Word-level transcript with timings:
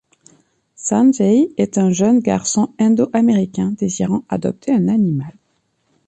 Sanjay 0.75 1.51
est 1.57 1.77
un 1.77 1.91
jeune 1.91 2.21
garçon 2.21 2.73
indo-américain 2.79 3.75
désirant 3.77 4.25
adopter 4.31 4.71
un 4.73 4.87
animal. 4.87 5.37